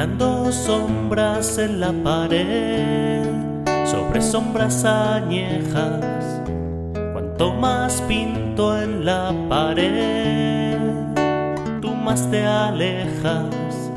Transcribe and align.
Pintando 0.00 0.50
sombras 0.50 1.58
en 1.58 1.78
la 1.78 1.92
pared, 1.92 3.22
sobre 3.84 4.22
sombras 4.22 4.82
añejas. 4.86 6.40
Cuanto 7.12 7.52
más 7.52 8.00
pinto 8.08 8.80
en 8.80 9.04
la 9.04 9.30
pared, 9.50 10.78
tú 11.82 11.92
más 11.92 12.30
te 12.30 12.46
alejas. 12.46 13.90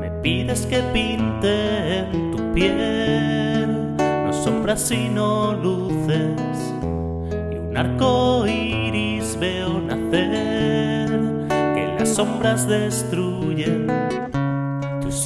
Me 0.00 0.10
pides 0.22 0.64
que 0.64 0.78
pinte 0.94 1.98
en 1.98 2.30
tu 2.30 2.54
piel, 2.54 3.94
no 3.98 4.32
sombras 4.32 4.80
sino 4.80 5.52
luces, 5.52 6.72
y 7.52 7.56
un 7.56 7.76
arco 7.76 8.46
iris 8.46 9.36
veo 9.38 9.82
nacer, 9.82 11.10
que 11.50 11.94
las 11.98 12.08
sombras 12.08 12.66
destruyen 12.66 14.05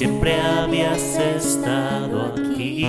siempre 0.01 0.33
habías 0.41 1.15
estado 1.15 2.33
aquí, 2.33 2.87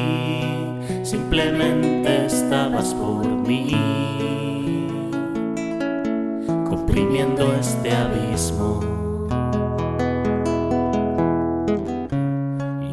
simplemente 1.03 2.25
estabas 2.25 2.95
por 2.95 3.27
mí, 3.27 3.69
comprimiendo 6.71 7.53
este 7.61 7.93
abismo. 7.93 8.81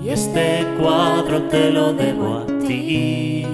Y 0.04 0.10
este 0.10 0.68
cuadro 0.78 1.44
te 1.44 1.72
lo 1.72 1.94
debo 1.94 2.40
a 2.40 2.46
ti, 2.68 3.48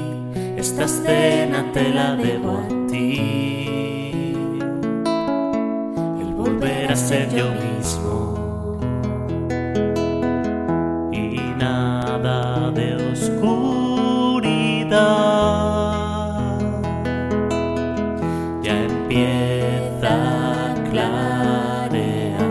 esta 0.58 0.86
escena 0.86 1.64
te 1.74 1.90
la 1.90 2.16
debo 2.16 2.58
a 2.58 2.88
ti, 2.88 4.34
el 6.22 6.34
volver 6.34 6.92
a 6.92 6.96
ser 6.96 7.30
yo 7.36 7.52
mismo. 7.52 8.25
De 12.26 12.96
oscuridad. 13.12 13.46
Ya 18.64 18.76
empieza 18.84 20.10
a 20.10 20.74
clarear. 20.90 22.42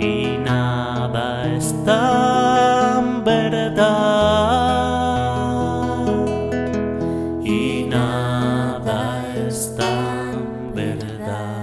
Y 0.00 0.38
nada 0.44 1.46
es 1.56 1.72
tan 1.84 3.22
verdad. 3.22 3.86
Y 7.44 7.86
nada 7.88 9.22
es 9.46 9.76
tan 9.76 10.74
verdad 10.74 11.59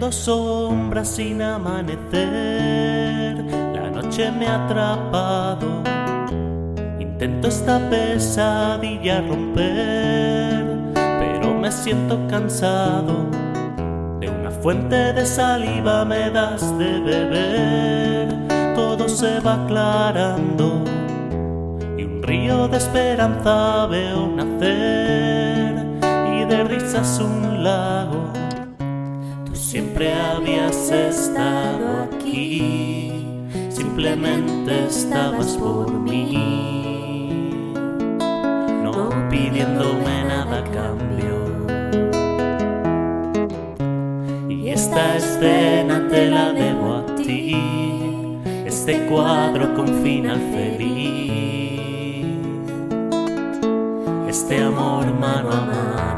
Soñando 0.00 0.12
sombras 0.12 1.08
sin 1.08 1.42
amanecer, 1.42 2.24
la 3.74 3.90
noche 3.90 4.30
me 4.30 4.46
ha 4.46 4.64
atrapado. 4.64 5.82
Intento 6.98 7.48
esta 7.48 7.78
pesadilla 7.90 9.20
romper, 9.20 10.64
pero 10.94 11.52
me 11.52 11.70
siento 11.70 12.18
cansado. 12.28 13.26
De 14.20 14.30
una 14.30 14.50
fuente 14.50 15.12
de 15.12 15.26
saliva 15.26 16.06
me 16.06 16.30
das 16.30 16.78
de 16.78 16.98
beber, 17.00 18.74
todo 18.74 19.06
se 19.06 19.38
va 19.40 19.62
aclarando. 19.64 20.82
Y 21.98 22.04
un 22.04 22.22
río 22.22 22.68
de 22.68 22.78
esperanza 22.78 23.86
veo 23.86 24.28
nacer. 24.28 25.84
Y 26.32 26.44
de 26.46 26.64
risas 26.64 27.20
un 27.20 27.62
lago 27.62 28.30
siempre 29.70 30.12
habías 30.12 30.90
estado 30.90 32.02
aquí, 32.02 33.12
simplemente 33.68 34.86
estabas 34.86 35.56
por 35.56 35.92
mí, 35.92 37.72
no 38.82 39.10
pidiéndome 39.30 40.24
nada 40.24 40.58
a 40.58 40.64
cambio. 40.64 41.36
Y 44.48 44.70
esta 44.70 45.16
escena 45.16 46.08
te 46.08 46.28
la 46.28 46.52
debo 46.52 46.96
a 46.96 47.06
ti, 47.14 47.54
este 48.66 49.06
cuadro 49.06 49.72
con 49.76 49.86
final 50.02 50.40
feliz, 50.52 52.26
este 54.28 54.64
amor 54.64 55.06
mano 55.14 55.52
a 55.52 55.60
mano. 55.60 56.09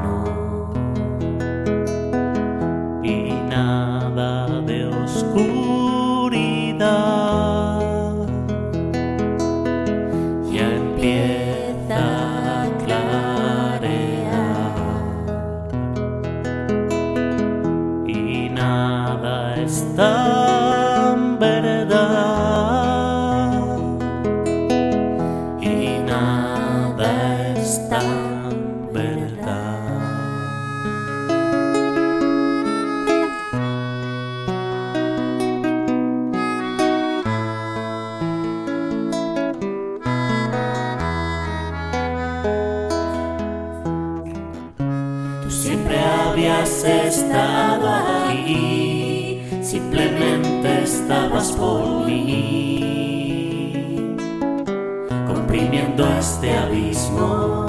Habías 46.63 46.85
estado 46.85 47.89
aquí, 47.89 49.41
simplemente 49.63 50.83
estabas 50.85 51.51
por 51.53 52.07
mí, 52.07 53.37
comprimiendo 55.27 56.07
este 56.19 56.57
abismo. 56.57 57.67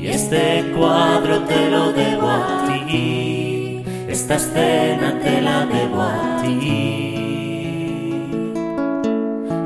Y 0.00 0.08
este 0.08 0.72
cuadro 0.76 1.40
te 1.42 1.70
lo 1.70 1.92
debo 1.92 2.28
a 2.28 2.66
ti, 2.66 3.84
esta 4.08 4.34
escena 4.34 5.20
te 5.22 5.40
la 5.40 5.66
debo 5.66 6.02
a 6.02 6.42
ti, 6.42 7.14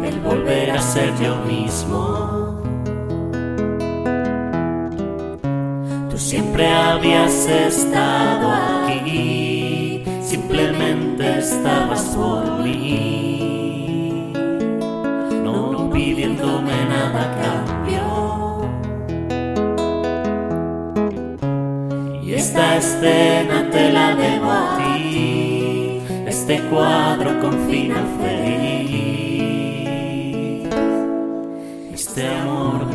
el 0.04 0.20
volver 0.20 0.72
a 0.72 0.82
ser 0.82 1.14
yo 1.18 1.36
mismo. 1.46 2.45
Siempre 6.26 6.66
habías 6.66 7.46
estado 7.46 8.50
aquí, 8.50 10.02
simplemente 10.20 11.38
estabas 11.38 12.02
por 12.16 12.64
mí, 12.64 14.32
no 15.44 15.88
pidiéndome 15.88 16.84
nada 16.86 17.22
a 17.22 17.30
cambio. 17.42 18.02
Y 22.24 22.34
esta 22.34 22.76
escena 22.78 23.70
te 23.70 23.92
la 23.92 24.16
debo 24.16 24.50
a 24.50 24.78
ti, 24.78 26.02
este 26.26 26.60
cuadro 26.62 27.40
con 27.40 27.52
final 27.68 28.04
feliz, 28.20 29.06
este 31.94 32.26
amor 32.26 32.85